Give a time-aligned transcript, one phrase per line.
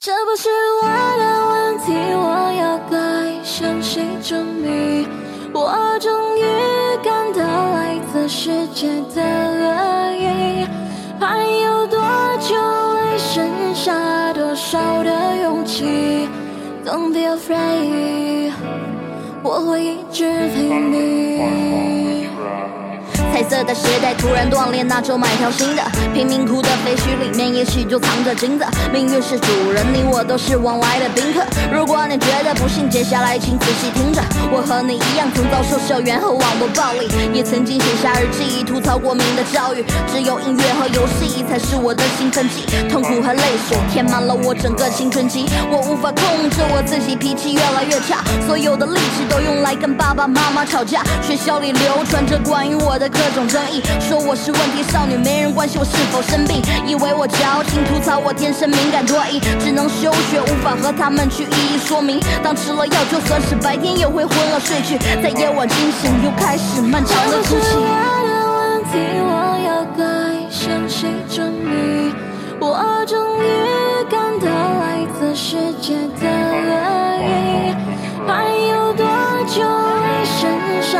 [0.00, 0.48] 这不是
[0.80, 5.08] 我的问题，我要该向谁证明？
[5.52, 6.44] 我终于
[7.02, 10.64] 感到来自世界的恶意，
[11.18, 11.98] 还有多
[12.38, 12.54] 久
[12.94, 16.28] 会剩下多少的勇气
[16.86, 18.52] ？Don't be afraid，
[19.42, 21.97] 我会一直陪你。
[23.38, 25.82] 彩色的鞋带突然断裂，那就买条新的。
[26.12, 28.66] 贫民窟的废墟里面，也许就藏着金子。
[28.92, 31.46] 命运是主人，你我都是往来的宾客。
[31.72, 34.20] 如果你觉得不幸，接下来请仔细听着。
[34.50, 39.84] 我和你一样，曾遭受校园和网络暴力，也曾经写下日记，吐槽过民的教育。
[40.10, 45.46] 只有音乐和游戏才是我的兴奋剂，痛苦和泪水填满了我整个青春期。
[45.70, 51.04] 我无法控制我自己，脾气越来越差，所有的力气都用来跟爸爸妈妈吵架。
[51.22, 62.18] 学校里流传着关于我的各种争议，说我是问题少女，没人关心我是否生病，以为我矫情，吐槽我天生敏感多疑，只能休学，无法和他们去一一说明。
[62.42, 67.50] 当吃了药，就算是白天也会昏了睡去，在夜晚惊醒，又开始漫长的哭泣。
[67.52, 67.84] 这不是我
[68.24, 70.00] 的问题，我要该
[70.48, 72.14] 向谁证明？
[72.58, 73.46] 我终于
[74.08, 76.72] 感到来自世界的恶
[77.20, 77.76] 意，
[78.26, 79.04] 还有多
[79.46, 80.48] 久会剩
[80.80, 80.96] 下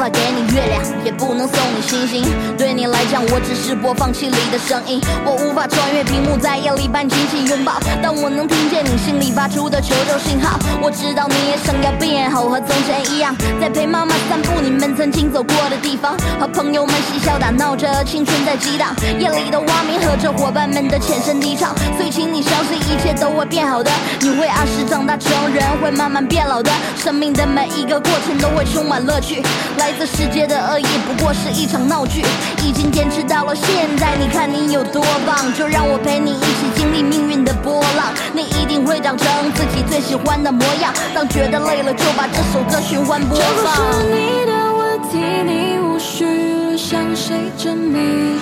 [0.00, 2.24] 法给你月亮，也不能送你星星。
[2.56, 4.98] 对你来讲，我只是播放器里的声音。
[5.26, 10.58] 我无法穿越屏幕，在夜里般紧紧拥抱，但我能听见你心里发出的求救信号。
[10.80, 18.96] 我知道你也想要变好，和从前一样，在陪妈妈散步你们曾经走过的地方，和朋友们嬉笑打闹着，青春在激荡。
[19.18, 23.90] 夜里的蛙鸣和着伙伴们的浅声低唱，所以请你相信一切都会变好的。
[24.20, 26.72] 你会按时长大成人，会慢慢变老的。
[26.96, 29.42] 生命的每一个过程都会充满乐趣。
[29.76, 32.22] 来自世界的恶意不过是一场闹剧，
[32.64, 40.92] 已经坚持到了现在，你看你有多棒，就让我陪你一起经历命运的波浪，你一定会长成自己最喜欢的模样。
[41.14, 43.66] 当觉得累了，就把这首歌循环播这不。
[43.68, 48.38] 是你的问题，你无需向谁证明。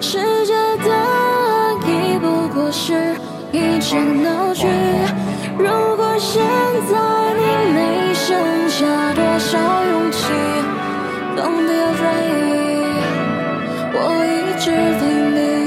[0.00, 3.14] 世界的恶意不过是
[3.52, 4.66] 一场闹剧。
[5.58, 6.42] 如果现
[6.88, 10.24] 在你没剩下多少勇气
[11.39, 13.03] ，Don't be afraid，
[13.93, 15.03] 我会一直陪
[15.35, 15.58] 你。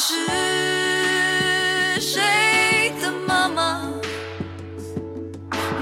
[0.00, 0.14] 是
[2.00, 3.90] 谁的妈妈、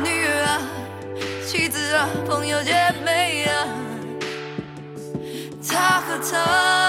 [0.03, 0.63] 女儿啊、
[1.47, 2.73] 妻子啊、朋友姐
[3.05, 3.69] 妹啊，
[5.69, 6.86] 她和他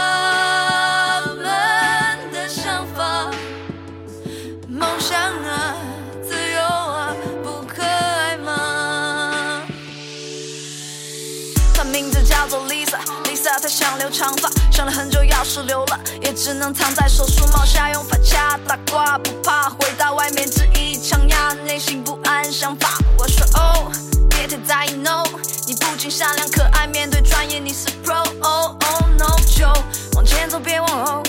[11.77, 22.97] 她名字叫做 Lisa，Lisa 她想留长发，想了很久，要是留了，也只能藏在手术帽下，用发卡打挂，不怕回到外面只一枪压，内心不安想法。
[23.19, 23.91] 我说哦，
[24.27, 25.23] 别太在意 no，
[25.67, 28.23] 你不仅善良可爱，面对专业你是 pro。
[28.41, 29.67] Oh oh no，就
[30.15, 31.21] 往前走，别往后，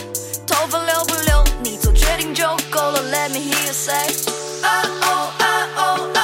[0.47, 3.03] 头发留不留，你做决定就够了。
[3.13, 4.17] Let me hear you say。
[4.63, 5.45] 啊哦啊
[5.77, 5.83] 哦
[6.15, 6.18] 啊哦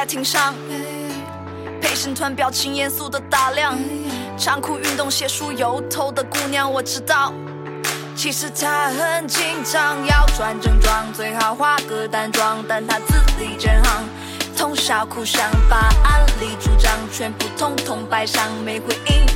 [0.00, 0.54] 在庭上，
[1.78, 3.78] 陪审团表情严肃的打量，
[4.38, 7.34] 长裤运动鞋、梳油头的姑娘，我知道，
[8.16, 9.98] 其实她很紧张。
[10.06, 14.08] 要穿正装，最好化个淡妆，但她字里真行，
[14.56, 19.26] 通宵苦想，把案例主张全部通通摆上，没回应，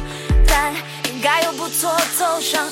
[0.49, 0.73] 但
[1.13, 2.65] 应该有不错走向。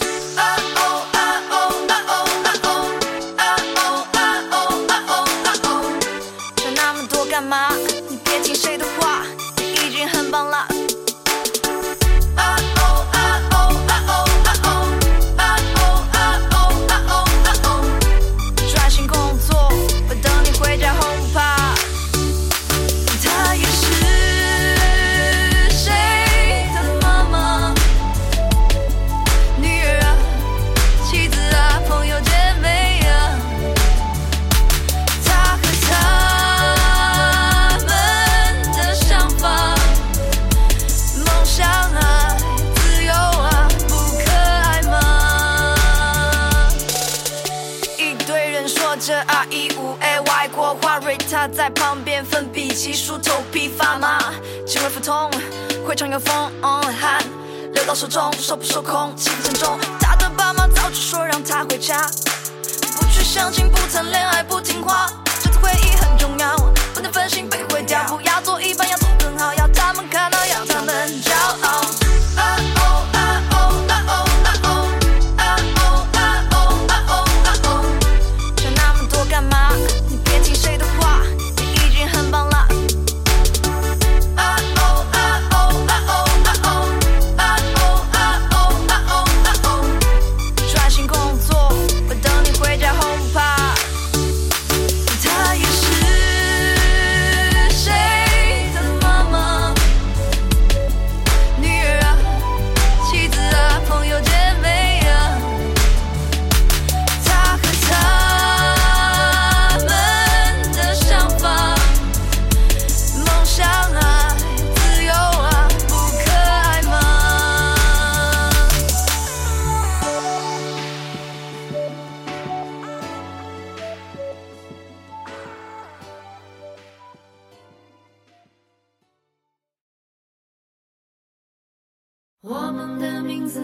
[132.72, 133.60] 我们的名字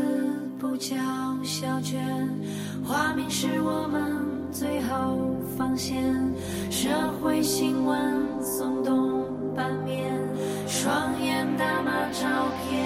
[0.58, 0.94] 不叫
[1.42, 1.98] 小娟，
[2.84, 4.02] 花名是我们
[4.52, 5.96] 最后防线。
[6.70, 7.98] 社会新闻
[8.42, 9.24] 耸动
[9.56, 10.12] 版面，
[10.66, 10.92] 双
[11.24, 12.28] 眼打妈照
[12.68, 12.84] 片。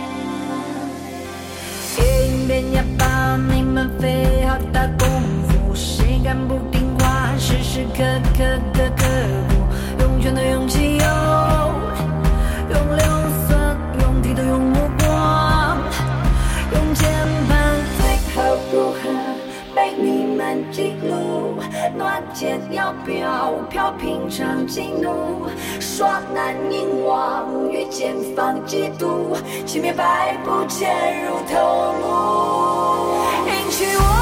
[1.96, 5.08] 别硬变哑巴，你们费好大功
[5.48, 7.36] 夫，谁敢不听话？
[7.36, 8.04] 时时刻
[8.38, 8.44] 刻
[8.74, 9.04] 的刻
[9.48, 11.21] 苦，用拳的勇气有。
[22.42, 25.46] 剑要飘飘平常激怒，
[25.78, 31.54] 耍难凝望与剑方嫉妒，千面白步潜入头
[32.00, 34.21] 颅，迎娶我。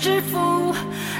[0.00, 0.74] 制服，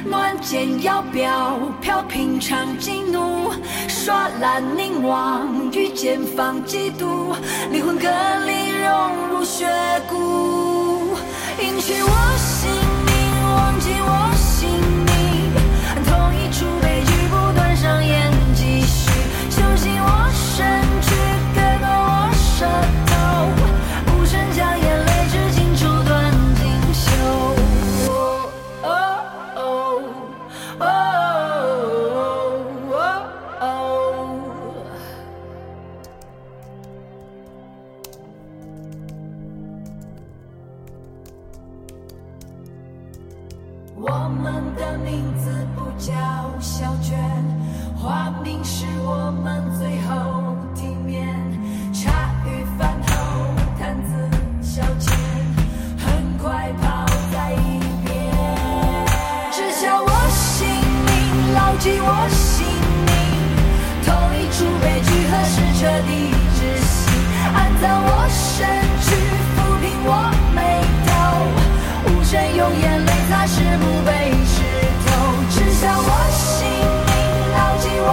[0.06, 3.52] 乱剑摇镖，飘平长激怒，
[3.86, 7.34] 刷蓝凝望，御剑放嫉妒，
[7.70, 8.08] 灵魂隔
[8.46, 9.66] 离融入血
[10.08, 11.14] 骨，
[11.62, 12.79] 隐去我心。
[62.22, 62.66] 我姓
[63.06, 63.10] 名，
[64.04, 66.12] 同一出悲剧何时彻底
[66.54, 67.08] 窒息？
[67.54, 68.68] 安葬我身
[69.00, 69.08] 躯，
[69.56, 70.12] 抚平我
[70.54, 70.60] 眉
[71.06, 71.10] 头，
[72.04, 74.60] 无声用眼泪擦拭墓碑石
[75.06, 75.08] 头，
[75.48, 76.68] 知晓我姓
[77.08, 77.10] 名，
[77.56, 78.12] 牢记我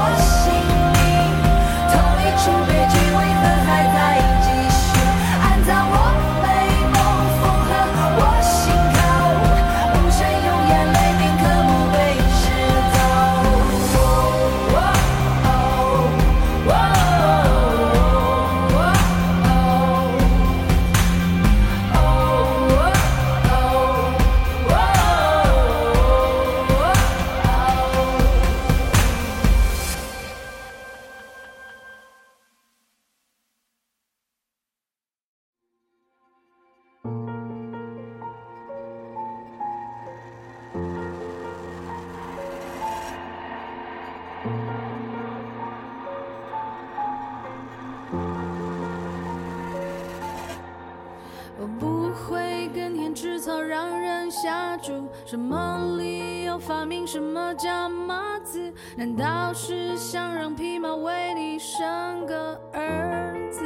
[55.29, 58.73] 什么理由发明什么叫马子？
[58.95, 63.61] 难道是想让匹马为你生个儿子？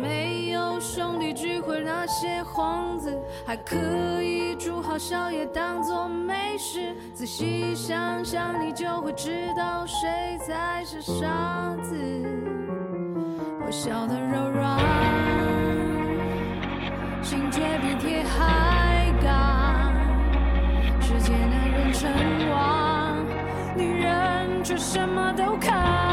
[0.00, 3.12] 没有兄弟聚会那些幌子，
[3.44, 3.74] 还可
[4.22, 6.94] 以煮好宵夜当做美食。
[7.12, 11.96] 仔细想想，你就会知道谁才是傻子。
[13.66, 14.78] 我笑得柔软，
[24.92, 26.09] 什么都看。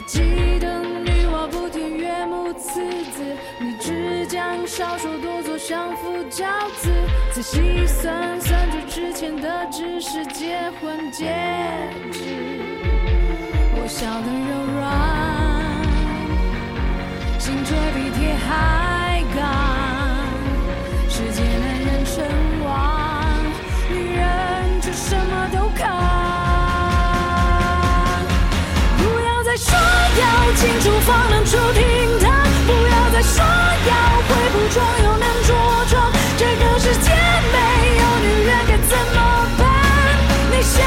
[0.00, 2.80] 我记得女娲补天岳母刺
[3.12, 6.46] 字，你只将少说多做相夫教
[6.78, 6.88] 子，
[7.34, 11.36] 仔细算算这之前的只是结婚戒
[12.10, 12.62] 指。
[13.74, 14.88] 我笑得柔软，
[17.38, 19.38] 心却比铁还刚。
[21.10, 22.24] 世界男人称
[22.64, 23.36] 王，
[23.90, 25.84] 女人却什么都扛。
[28.96, 29.76] 不要再说
[30.50, 32.32] 要进厨房能出厅堂，
[32.66, 33.94] 不要再说要
[34.26, 35.54] 会铺床又能着
[35.88, 37.12] 床，这个世界
[37.52, 37.56] 没
[38.00, 39.18] 有女人该怎么
[39.56, 39.62] 办？
[40.50, 40.82] 你想，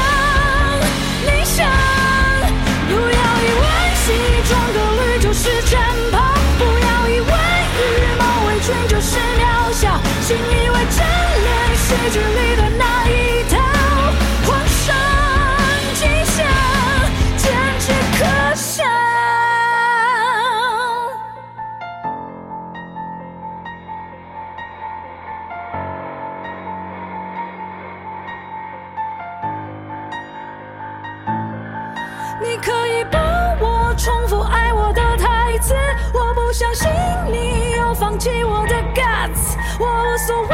[1.24, 1.66] 你想，
[2.88, 3.64] 不要以为
[4.04, 4.12] 西
[4.50, 5.80] 装革履就是战
[6.12, 6.18] 袍，
[6.58, 7.32] 不要以为
[7.80, 7.80] 羽
[8.18, 11.00] 毛围裙就是渺小，信以为真
[11.42, 12.43] 连续剧里
[40.32, 40.53] 我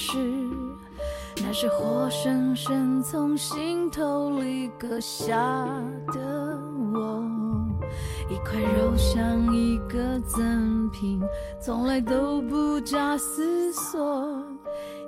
[0.00, 0.16] 是
[1.42, 5.34] 那是活生生从心头里割下
[6.12, 6.56] 的
[6.94, 7.24] 我。
[8.30, 11.20] 一块肉像一个赠品
[11.60, 14.40] 从来都不假思索。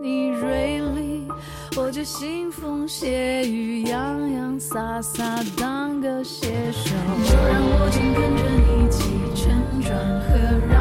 [0.03, 1.29] 你锐利
[1.77, 6.91] 我就腥风血雨洋洋洒洒当个写手。
[7.25, 10.80] 就让我紧跟着你起承转合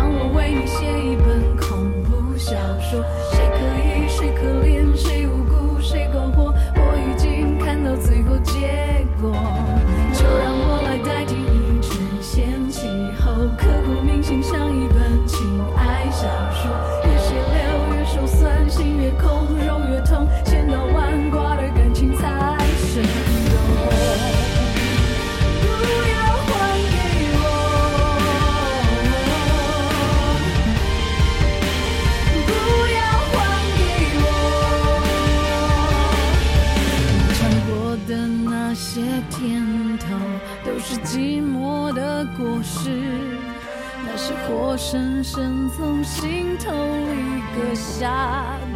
[44.82, 48.08] 深深从心头里割下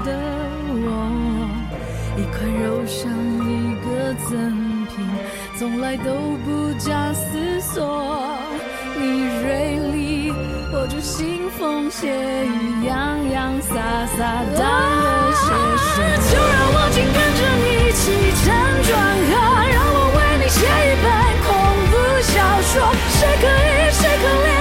[0.04, 0.12] 的
[0.70, 0.86] 我，
[2.18, 3.10] 一块肉像
[3.48, 5.00] 一个赠品，
[5.58, 8.38] 从来都不假思索。
[9.00, 10.34] 你锐利，
[10.74, 13.74] 我就腥风血雨，洋洋洒
[14.18, 14.60] 洒的。
[16.30, 18.04] 就让我紧跟着你一起
[18.44, 18.46] 辗
[18.84, 18.92] 转，
[19.40, 21.08] 啊，让我为你写一本
[21.48, 21.48] 恐
[21.90, 24.53] 怖小说，谁可以，谁可怜？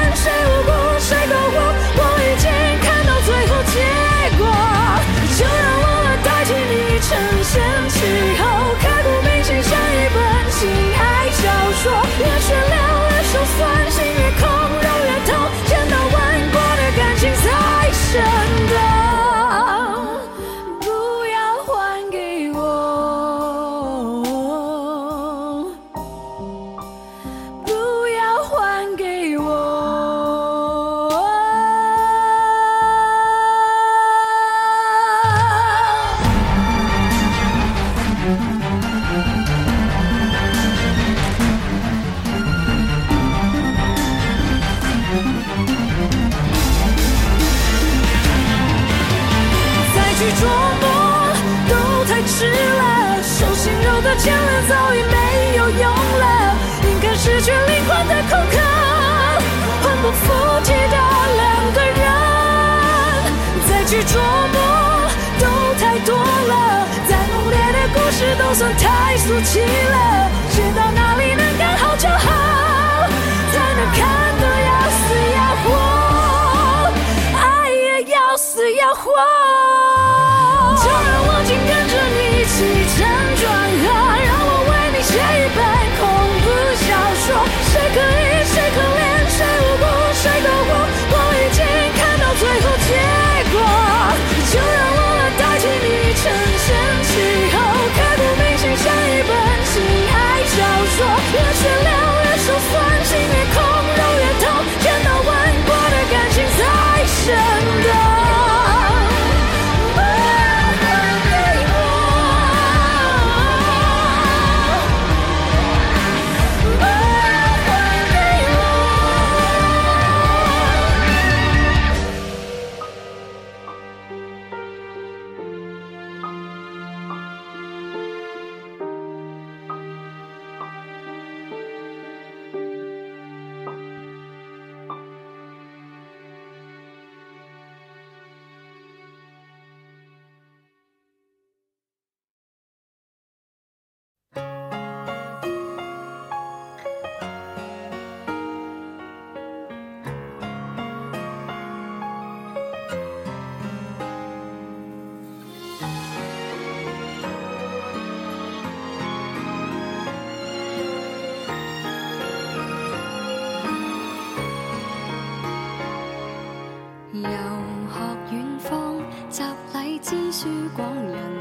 [170.12, 170.46] 继续
[170.77, 171.32] 光亮。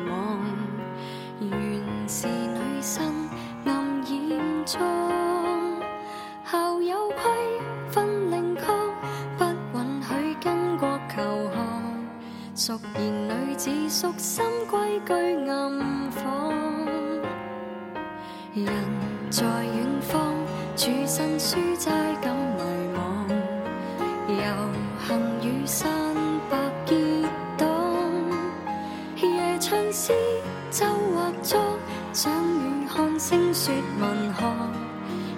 [33.63, 34.41] 说文学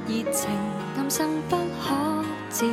[0.07, 0.49] 热情
[0.95, 2.65] 暗生不可自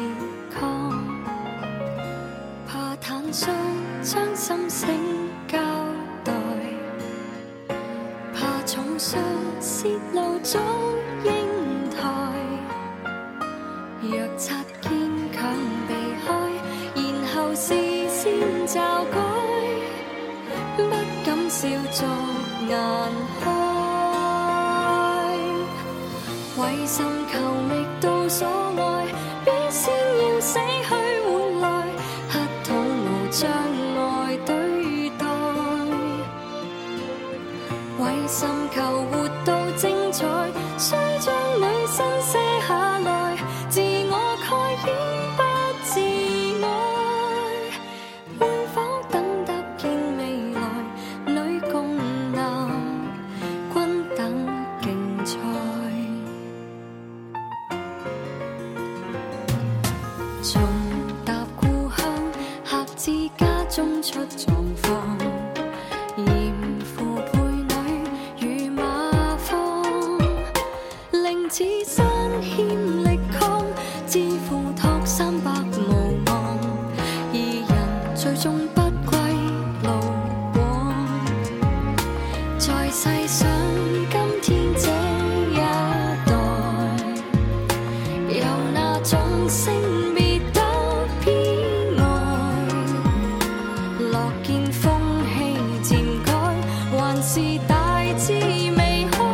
[98.18, 98.70] Chỉ
[99.12, 99.29] 开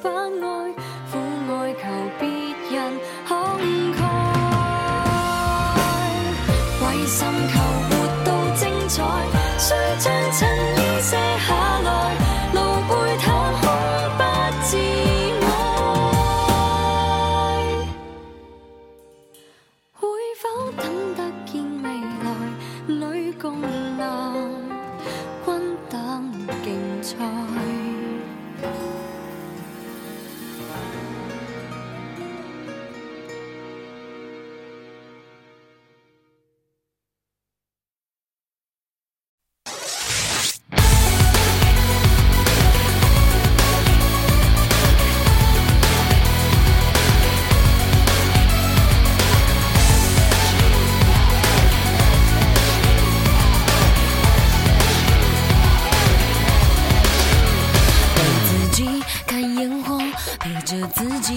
[0.00, 0.72] 反爱
[1.10, 1.18] 苦
[1.52, 2.05] 爱求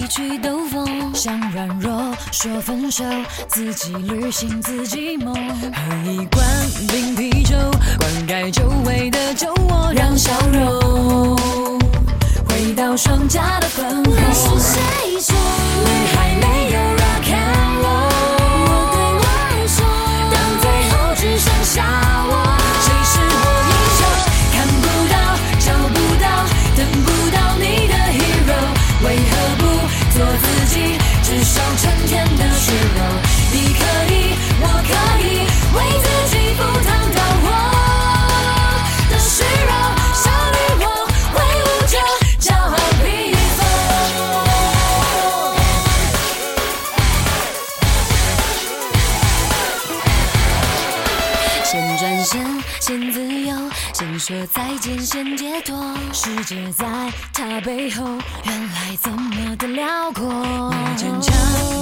[0.07, 3.03] 去兜风，想软弱，说分手，
[3.47, 6.45] 自己旅行，自己梦，喝一罐
[6.87, 7.55] 冰啤酒，
[7.97, 11.37] 灌溉久违的酒窝，让笑容
[12.47, 14.13] 回到双颊的粉红。
[14.33, 15.35] 是谁说？
[51.71, 53.55] 先转身，先自由，
[53.93, 55.95] 先说再见，先解脱。
[56.11, 56.83] 世界在
[57.31, 58.03] 他背后，
[58.43, 60.73] 原来怎么的辽阔。
[60.97, 61.31] 坚强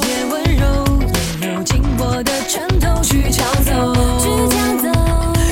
[0.09, 0.99] 也温柔，
[1.41, 4.91] 也有紧握的拳头去抢走，去抢走，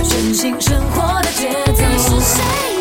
[0.03, 1.83] 真心生活的节奏。
[1.97, 2.74] 是谁？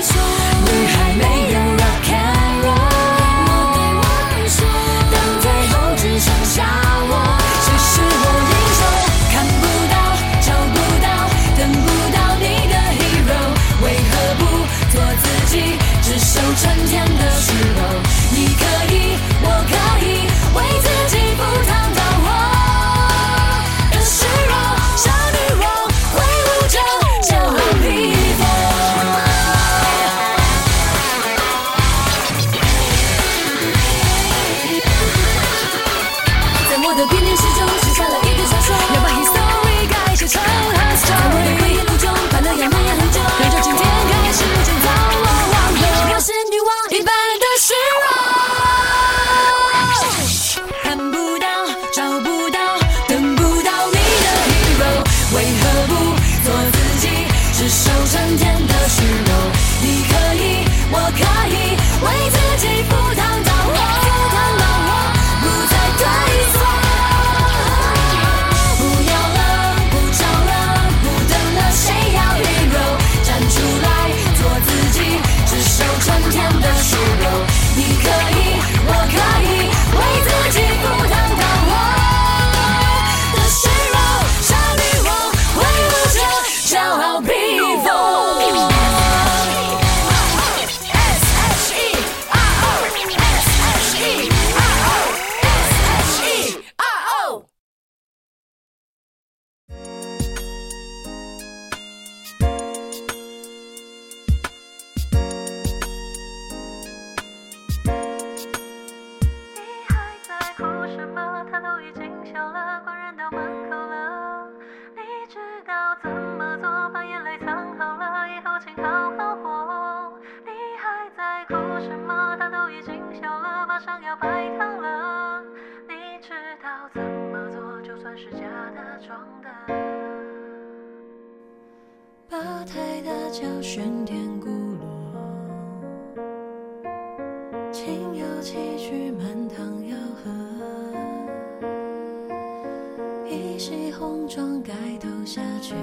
[143.34, 145.74] 一袭红妆盖头下，却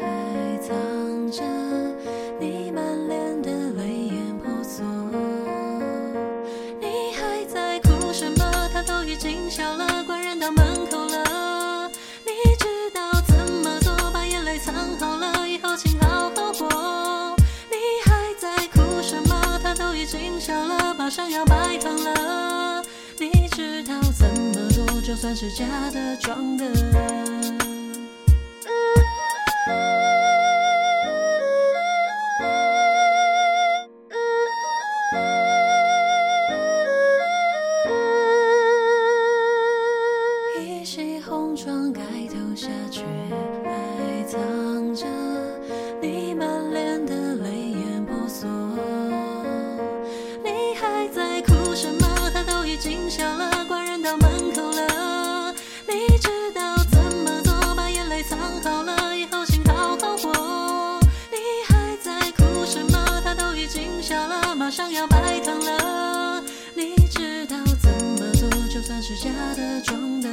[0.00, 0.74] 还藏
[1.30, 1.42] 着
[2.40, 4.82] 你满脸的泪眼婆娑。
[6.80, 8.70] 你还在哭什么？
[8.72, 11.90] 他都已经笑了，官人到门口了。
[12.24, 17.36] 你知道怎么做，把眼泪藏好了，以后请好好活。
[17.70, 19.60] 你还在哭什么？
[19.62, 22.45] 他都已经笑了，马上要拜堂了。
[25.16, 26.66] 就算是假的装的。
[40.60, 43.02] 一袭红妆盖头下，却
[43.64, 45.06] 还藏着
[46.02, 48.46] 你满脸的泪眼婆娑。
[50.44, 52.30] 你还在哭什么？
[52.34, 54.45] 他都已经笑了，关人到门
[64.76, 66.44] 上要拜堂了。
[66.74, 70.28] 你知道怎么做，就算是假的装的。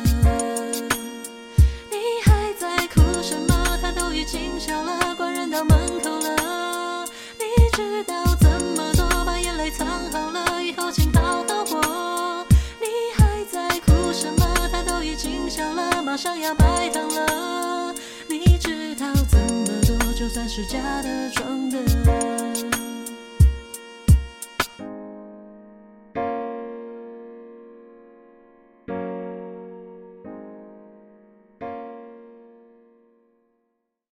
[1.89, 3.79] 你还在哭什么？
[3.81, 7.05] 他都已经笑了，官人到门口了。
[7.39, 12.45] 你知道怎么做，把眼泪藏好了，以后请好好活。
[12.81, 14.69] 你还在哭什么？
[14.69, 17.95] 他都已经笑了，马上要拜堂了。
[18.27, 22.42] 你知道怎么做，就算是假的装的。